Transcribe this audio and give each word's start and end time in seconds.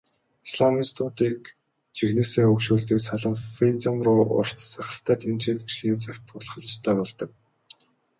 Исламистуудыг 0.47 1.41
жинхэнээсээ 1.97 2.45
өөгшүүлдэг 2.51 2.99
салафизм 3.07 3.95
руу 4.05 4.21
урт 4.39 4.57
сахалтай 4.73 5.15
тэмцээд 5.19 5.57
ирэхийн 5.65 5.97
цагт 6.03 6.23
тулах 6.27 6.55
л 6.59 6.65
ёстой 6.71 6.95
болдог. 6.97 7.29